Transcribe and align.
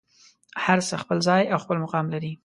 هر 0.65 0.79
څه 0.87 0.95
خپل 1.03 1.17
ځای 1.27 1.43
او 1.53 1.59
خپل 1.63 1.77
مقام 1.83 2.05
لري. 2.13 2.31